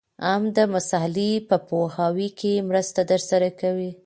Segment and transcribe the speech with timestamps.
[0.25, 3.91] هم د مسألې په پوهاوي کي مرسته درسره کوي.